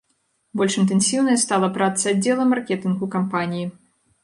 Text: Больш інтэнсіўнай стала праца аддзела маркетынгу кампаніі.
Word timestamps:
Больш 0.61 0.77
інтэнсіўнай 0.83 1.37
стала 1.43 1.69
праца 1.77 2.03
аддзела 2.15 2.49
маркетынгу 2.55 3.13
кампаніі. 3.19 3.71